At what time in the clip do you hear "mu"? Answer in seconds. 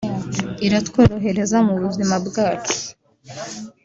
1.67-1.73